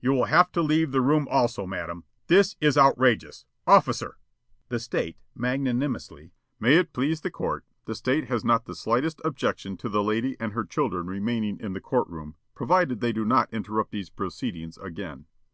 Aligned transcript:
You 0.00 0.12
will 0.12 0.24
have 0.24 0.50
to 0.52 0.62
leave 0.62 0.92
the 0.92 1.02
room 1.02 1.28
also, 1.30 1.66
madam. 1.66 2.04
This 2.28 2.56
is 2.58 2.78
outrageous. 2.78 3.44
Officer!" 3.66 4.16
The 4.70 4.78
State, 4.80 5.18
magnanimously: 5.34 6.32
"May 6.58 6.76
it 6.78 6.94
please 6.94 7.20
the 7.20 7.30
court, 7.30 7.66
the 7.84 7.94
State 7.94 8.28
has 8.28 8.46
not 8.46 8.64
the 8.64 8.74
slightest 8.74 9.20
objection 9.26 9.76
to 9.76 9.90
the 9.90 10.02
lady 10.02 10.38
and 10.40 10.54
her 10.54 10.64
children 10.64 11.06
remaining 11.06 11.60
in 11.60 11.74
the 11.74 11.82
court 11.82 12.08
room, 12.08 12.36
provided 12.54 13.00
they 13.02 13.12
do 13.12 13.26
not 13.26 13.52
interrupt 13.52 13.90
these 13.90 14.08
proceedings 14.08 14.78
again." 14.78 15.26